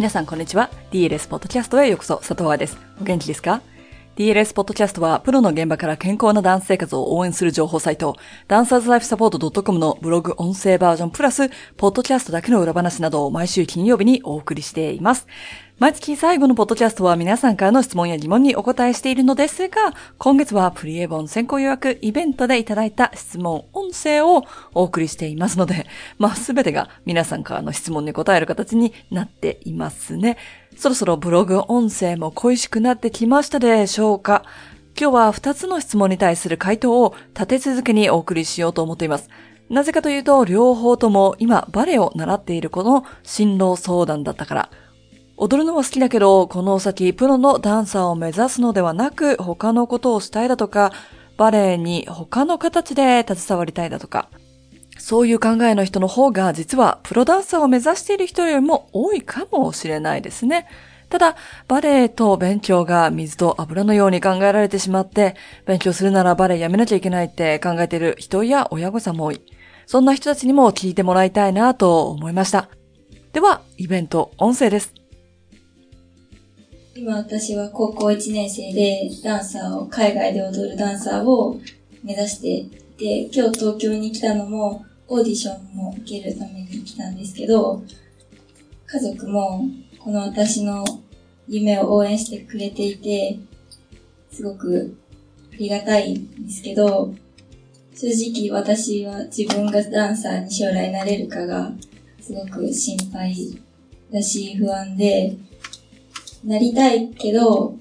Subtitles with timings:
[0.00, 0.70] 皆さんこんにちは。
[0.92, 2.78] DLS ポッドキャストへようこそ、佐藤和です。
[3.02, 3.60] お元気ですか
[4.16, 8.16] ？DLS ポッドキャストは、プロの現場から健康なダンス生活を応援する情報サイト、
[8.48, 15.26] ダンサーズライフサポート .com のブログ音声バージョンプラス、ポッドキャストだけの裏話などを毎週金曜日にお送りしています。
[15.80, 25.86] 毎月最後のポッドキャストは皆さんからの質問や疑問にお答えしているのですが、今月はプリエボン先行予約イベントでいただいた質問、音声をお送りしていますので、
[26.18, 30.36] まあすべてが皆さんからの質問に答える形になっていますね。
[30.76, 34.44] そろそろブログ音声も恋しくなってきましたでしょうか？
[35.00, 39.30] 今日は2つの質問に対する回答を立て続けにお送りしようと思っています。
[39.70, 44.70] なぜかというと、両方とも今バレエを習っている子の進路相談だったから、
[45.40, 50.92] 踊るのは好きだけど、この先プロのダンサーを目指すのではなく、他のことをしたいだとか、
[51.38, 54.28] バレエに他の形で携わりたいだとか、
[54.98, 60.66] そういう考えの人の方が実はプロダンサーを目指している人よりも多いかもしれないですね。
[61.08, 69.40] ただ、バレエと勉強が水と油のように考えられてしまって、勉強するならバレエやめなきゃいけないって考えている人や親御さんも多い。
[69.86, 72.68] そんな人たちにも聞いてもらいたいなと思いました。
[73.32, 74.99] では、イベント音声です。
[77.00, 81.58] 今私は高校1年生でダンサーを、海外で踊るダンサーを
[82.02, 87.82] 目指していて、今日東京に来たのもオーディションも受けるために来たんですけど、
[88.86, 89.64] 家族も
[89.98, 90.84] この私の
[91.48, 93.38] 夢を応援してくれていて、
[94.30, 94.94] すごく
[95.54, 97.14] ありがたいんですけど、
[97.94, 101.72] 正直私は自分がダンサーに将来なれるかが
[102.20, 103.34] すごく心配
[104.12, 105.38] だし不安で、
[106.44, 107.76] なりたいけど、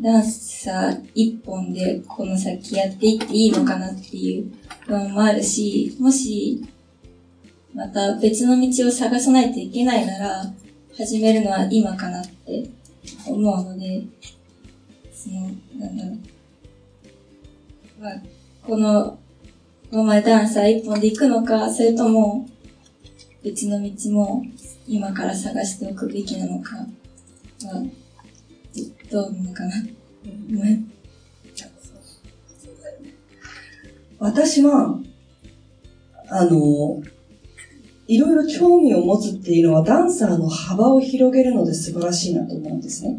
[0.00, 4.52] ダンサー一本でこの先やっていっていいのかなっていう
[4.86, 6.62] 不安もあるし、もし、
[7.74, 10.52] また別の道を探さないといけないなら、
[10.96, 12.68] 始めるのは今かなって
[13.26, 14.02] 思うので、
[15.12, 15.40] その、
[15.78, 16.18] なんだろう。
[18.02, 18.22] まあ、
[18.66, 19.18] この、
[19.90, 22.48] この前ダンサー一本で行くのか、それとも、
[23.42, 24.44] 別の道も
[24.86, 26.86] 今から探しておくべきなのかは、
[29.10, 29.72] どうなのかな。
[34.18, 35.00] 私は、
[36.28, 37.02] あの、
[38.06, 43.18] いろいろ興味を持つっていうのはダンサーの幅を広げるので素晴らしいなと思うんですね。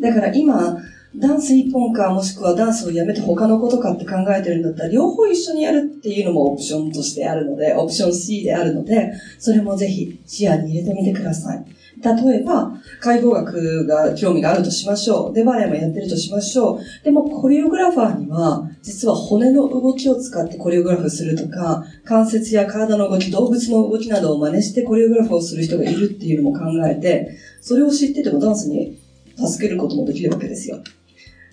[0.00, 0.76] だから今、
[1.16, 11.64] ダンス一本か、もしくはダンスをやめて他のことかって考えてるんだったら、両方一緒にやるっていうのもオプションとしてあるので、オプション C であるので、それもぜひ視野に入れてみてください。
[12.02, 15.32] 例えば、解剖学が興味があるとしましょう。
[15.32, 17.04] で、バレエもやってるとしましょう。
[17.04, 28.98] でも、コリオグラファーには、実は骨の動きを使ってコリオグラフするとか、関節や体の動き、動物の動きなどを真似してコリオグラフをする人がいるっていうのも考えて、それを知っててもダンスに
[29.36, 30.82] 助けることもできるわけですよ。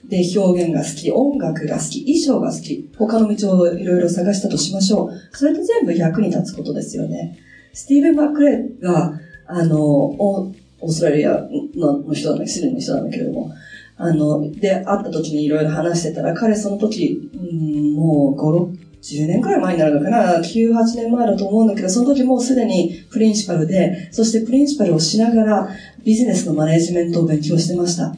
[0.05, 5.11] で、表現が好き、音楽が好き、衣装が好き、他の道をいろいろ探したとしましょう。
[5.31, 7.37] それって全部役に立つことですよね。
[7.73, 9.13] スティーブン・マックレイが、
[9.47, 13.51] あの、オーストラリアの人なんだ、シドニーの人なんだけども、
[13.97, 25.69] あの、で、会った時にいろいろ話してたら、彼その時、うん、もう5、6、10年くらい前になるのかな ?9、8年前だと思うんだけど、その時もうすでにプリンシパルで、そしてプリンシパルをしながら
[26.03, 28.15] ビジネスのマネジメントを勉強してました。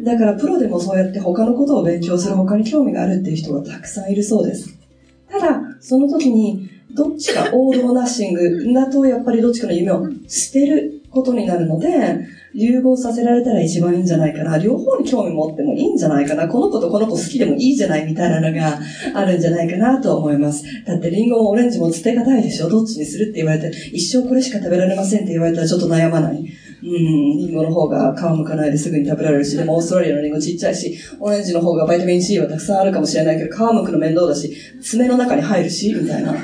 [0.00, 4.78] だからプロでもそうやって他のことを勉強する他に興味があるっていう人がたくさんいるそうです。
[5.30, 14.58] ただ、その時に、どっちか王道ナッシングだと、やっぱりどっちかの夢を捨てることになるので、融合させられたら一番いいんじゃないかな。
[14.58, 16.48] 両方に興味持ってもいいんじゃないかな。
[16.48, 18.78] この子とこの子好きでもいいじゃないみたいなのが
[19.14, 20.64] あるんじゃないかなと思います。
[20.86, 26.44] だってリンゴもオレンジも捨てがたいでしょどっちにするって言われて、一生これしか食べられませんって言われたらちょっと悩まない。
[26.84, 36.34] うん、リンゴの方が皮むかないですぐに食べられるし、でもオーストラリアのリンゴちっちゃいし、オレンジの方がバイタミン C はたくさんあるかもしれないけど、皮むくの面倒だし、爪の中に入るし、みたいな。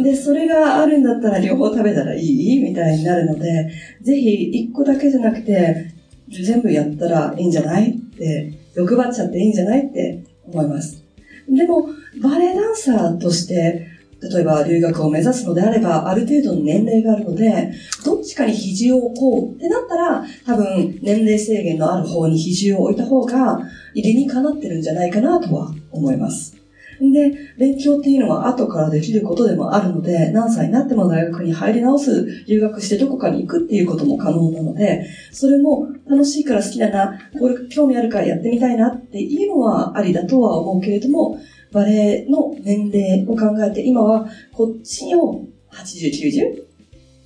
[0.00, 5.92] で、それがあるんだったら両方食べたらいいみたいになるので、ぜひ一個だけじゃなくて、
[6.28, 11.02] 全部やったらいいんじゃないって、欲張っちゃっていいんじゃないって思います。
[11.48, 11.88] でも、
[12.22, 13.88] バレエダンサーとして、
[14.22, 17.72] 例えば留学を目指すのであれば、ある程度の年齢があるので、
[18.04, 23.60] どっちかに肘を置こうってなったら、多分年齢制限のある方に肘を置いた方が、
[23.94, 26.60] 理にかなってるんじゃないかなとは思います。
[27.00, 41.38] で、勉強っていうのは後からできることでもあるので、何歳になっても大学に入り直す、留学してどこかに行くっていうことも可能なので、それも楽しいから好きだな、これ興味あるからやってみたいなっていうのはありだとは思うけれども、
[41.72, 46.70] バレエの年齢を考えて、今はこっちを80、90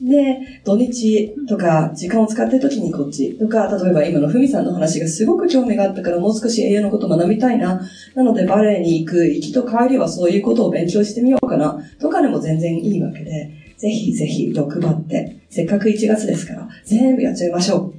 [0.02, 7.80] で、土日とか、時間を使ってる時にこっちとか、例えば今のふみさんの話がすごく興味があったから、もう少し栄養のこと学びたいな。
[8.14, 11.78] なので、バレエに行く、行きと帰りはそういうことを勉強してみようかな。
[12.00, 17.94] とかでも全然いいわけで、ぜひぜひ欲張って、せっかく1月ですから、全部やっちゃいましょ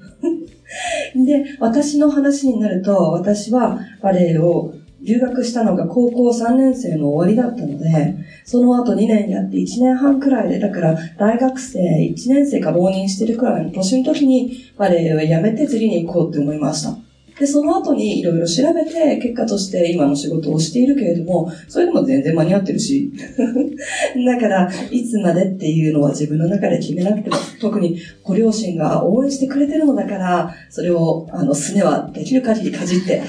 [1.16, 1.26] う。
[1.26, 4.74] で、私の話になると、私はバレエを
[5.06, 17.05] 留学したのが高校3年生の終わりだったので、その後2年やって1年半くらいで、だから大学生1年生か浪人してるくらいの年の時にバレエをやめて釣りに行こうって思いました。
[17.40, 23.12] で、その後にいろいろ調べて、結果として今の仕事をしているけれども、それでも全然間に合ってるし。
[24.26, 33.22] だから、いつまでっていうのは自分の中で決めなくても、特にご両親が応援してくれてるのだから、それを、あの、すねはできる限りかじって、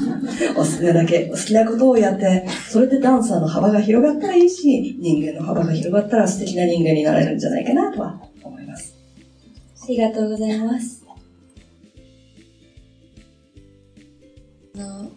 [0.56, 8.94] おすすめだけ、お好きなことをやって、それでダンサーの幅が広がったらいいし、人間の幅が広がったら素敵な人間になれるんじゃないかなとは思います。
[9.82, 11.03] ありがとうございます。
[14.74, 15.10] の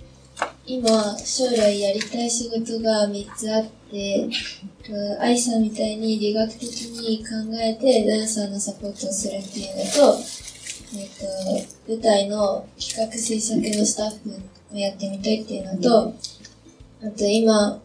[0.66, 4.28] 今、将来やりたい仕事が3つあって、
[5.20, 7.26] 愛さんみたいに理学的に考
[7.58, 10.20] えてダンサーのサポートをするっていうのと、
[10.96, 11.10] えっ、
[11.88, 14.42] と、舞台の企画制作のスタッフ
[14.74, 16.14] をやってみたいっていうのと、
[17.02, 17.82] あと今、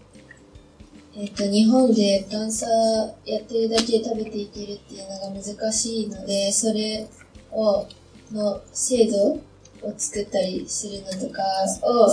[1.17, 7.07] えっ、と、日本でダンサーやってるだけで食べていけるっていうのが難しいので、それ
[7.53, 7.87] を、
[8.33, 9.41] の制度
[9.82, 11.43] を作ったりするのとか
[11.82, 12.08] を、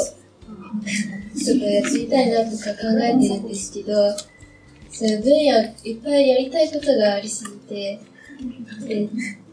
[1.37, 3.93] ちょっとやってみたいなとか考えてるんですけど、
[4.91, 5.37] そういう分野
[5.83, 7.99] いっぱいやりたいことがありすぎて、
[8.87, 9.09] で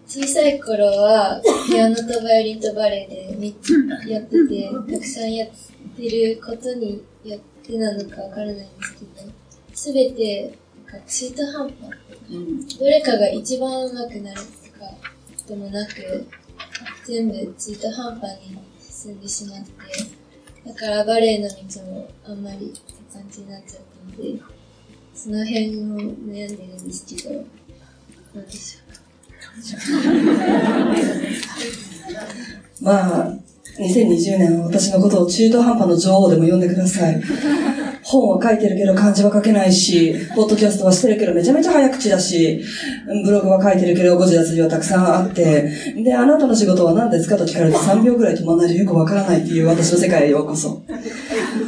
[0.06, 5.50] 小さい頃はピアノとバイオリンとバレエで3つやってて、たくさんやっ
[5.96, 9.32] てることによってなのかわからないんですけど、
[9.74, 10.56] すべて
[11.06, 11.76] 中途半端、
[12.78, 14.46] どれかが一番上手くなると
[14.78, 14.86] か
[15.48, 16.26] でもなく、
[17.06, 19.70] 全部中途半端に進んでしまって、
[20.68, 21.54] だからバレエの道
[21.84, 22.80] もあんまりって
[23.12, 24.40] 感じになっちゃったので、
[25.14, 27.44] その辺を悩んでるんですけど、ど
[28.40, 28.98] うでしょうか。
[32.82, 33.32] まあ、
[33.78, 37.22] 2020年は私のことを中途半端の女王でも呼んでください。
[38.06, 42.62] 本は書いてるけど漢字は書けないし、ポッドキャストはしてるけどめちゃめちゃ早口だし、
[43.24, 50.82] ブログは書いてるけど誤字脱字はたくさんあって、で、あなたの仕事は何ですかと聞かれて3秒ぐらい止まんないとよくわからないっていう私の世界へようこそ。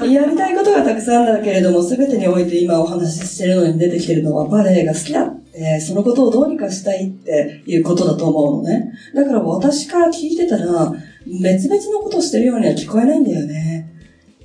[0.06, 8.93] やりたいことがたくさんだけれども、全てにおいて今お話ししてるのに出てきてるのはバレエが好きだって、そのことをどうにかしたいっていうことだと思うのね。
[9.12, 10.94] だから私から聞いてたら、
[11.43, 13.88] 別々のことをしてるようには聞こえないんだよね。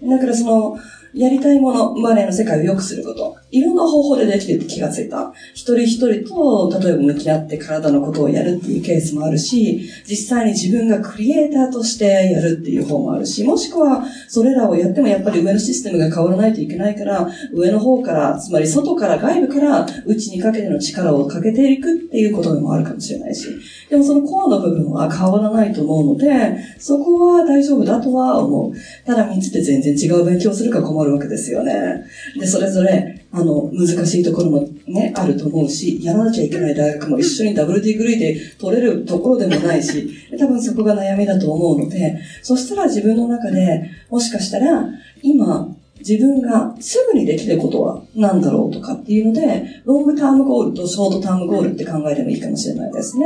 [0.01, 0.78] だからその、
[1.13, 3.36] やりたいもの、マネーの世界を良くすること。
[3.51, 5.31] いろんな方法でできてるって気がついた。
[5.54, 23.50] 一人一人と、例えば向き合って体のことをやるっていうケースもあるし、実際に自分がクリエイターとしてやるっていう方もあるし、もしくは、それらをやってもやっぱり上のシステムが変わらないといけないから、上の方から、つまり外から外部から内にかけての力をかけていくっていうことでもあるかもしれないし、
[23.89, 28.74] でもそのコアの部分は変わらないと思うので、そこは大丈夫だとは思う。
[29.06, 32.05] ただ3つで全然違う勉強するか困るわけですよね。
[32.39, 44.88] で、それぞれ、あの、難しいところもね、あると思うし、やらなきゃいけない大学も一緒にダブルディグリーで取れるところでもないし、多分そこが悩みだと思うので、そしたら自分の中で、もしかしたら、
[45.22, 53.25] 今、自分がすぐにできることは何だろうとかっていうので、ロングタームゴールとショートタームゴールって考えてもいいかもしれないですね。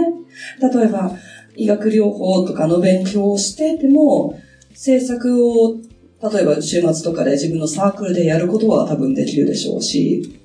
[0.62, 1.12] 例えば、
[1.56, 5.76] 医学療法とかの勉強をしてても、政策を
[6.22, 10.40] 例えば週末とかで自分のサークルでやることは多分できるでしょうし、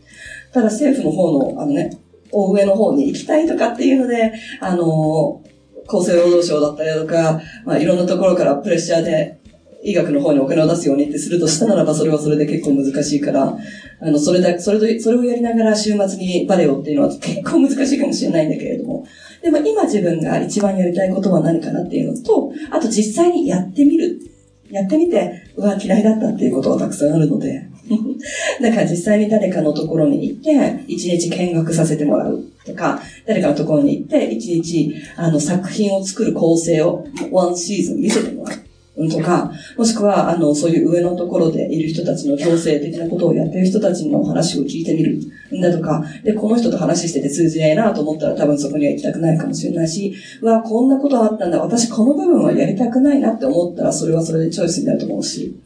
[0.52, 1.90] ただ政府の方の、あのね、
[2.30, 5.42] 大上の方に行きたいとかっていうので、あの、
[5.86, 9.40] 厚生労働省だったりとか、まあいろんなところからプレッシャーで
[9.82, 13.56] 医学の方にお金を出すようにってするとしたならば、それはそれで結構難しいから、
[14.00, 19.06] あの、それだ、それと、それをやりながら週末にバレエをっていうのは結構難しいかもしれないんだけれども、
[19.42, 24.31] でも今自分が一番やりたいことは何かなっていうのと、あと実際にやってみる。
[24.71, 27.69] やってみて、うわ、嫌いだったっていうことはたくさんあるので。
[28.61, 38.59] だから実際に誰かのところに行って、一日見学させてもらうとか、誰かのところに行って、一日、あの、作品を作る構成を、ワンシーズン見せてもらう。
[38.94, 45.18] とか、もしくは、あの、そういう上のところでいる人たちの強制的なことをやってる人たちの話を聞いてみる。
[45.56, 55.58] んだとか、で、この人と話してて通じないなと思ったら多分そこには行きたくないかもしれないし、うわ、こんなことあったんだ、私この部分はやりたくないなって思ったら、それはそれでチョイスになると思うし、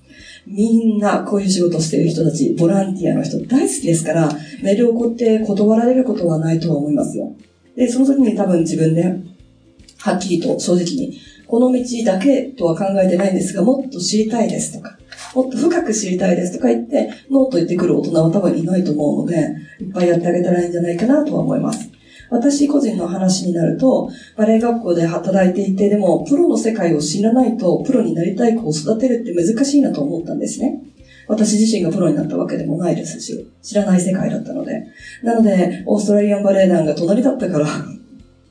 [0.47, 4.30] みんなこういう仕事してる人たち、ボランティアの人大好きですから、
[4.62, 7.33] メールを送って断られることはないとは思いますよ。
[7.76, 9.02] で、その時に多分自分で、
[9.99, 11.18] はっきりと正直に、
[11.49, 14.99] この道だけとは考えてないんですが、もっと知りたいですとか、
[15.35, 21.91] もっと深く知りたいですとか言って、ノーと言ってくる大人は多分いないと思うので、いっぱいやってあげたらいいんじゃないかなとは思います。
[22.31, 30.83] 私個人の話になると、バレエ学校で働いていて、でも、プロの世界を知らないと、プロになりたい子を育てるって難しいなと思ったんですね。
[31.29, 34.87] 私自身がプロになったわけでもないですし、知らない世界だったので。
[35.23, 37.67] なので、オーストラリアンバレエ団が隣だったから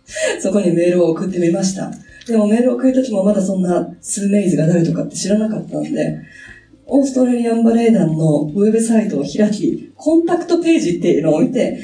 [0.39, 1.91] そこにメールを送ってみました。
[2.27, 6.19] でもメールを送るときもまだそんなスーメイズが誰とかって知らなかったんで、
[6.87, 11.79] オーストラリアンバレエ団のウェブサイトを開き、コンタクトページっていうのを見て、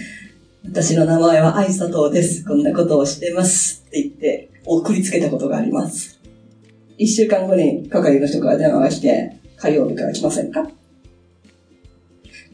[0.63, 2.45] 私の名前は愛佐藤です。
[2.45, 3.83] こんなことをしてます。
[3.87, 6.19] って言って送りつけたことがあります。
[6.97, 10.63] 一週間後に係の人から電話が来て、火曜日から来ませんか？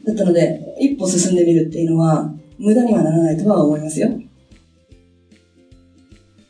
[0.06, 4.10] だったので、一歩進んでみるっていうのは、無駄にはならないとは思いますよ。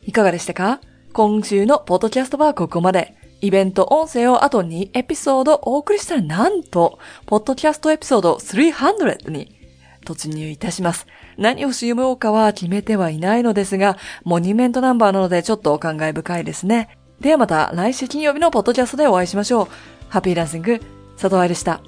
[0.09, 0.81] いかがでしたか？
[1.13, 3.15] 今週のポッドキャストはここまで。
[3.41, 6.97] イベント音声をあと2エピソードお送りしたらなんと、
[7.27, 9.55] ポッドキャストエピソード300に
[10.03, 11.05] 突入いたします。
[11.37, 16.97] 何をしようかは決めてはいないのですが、モニュメントナンバーなのでちょっとお考え深いですね。
[17.21, 19.67] ではまた来週金曜日のポッドキャストでお会いしましょう。
[20.09, 20.79] ハッピーランシング、
[21.17, 21.81] 佐藤愛でした。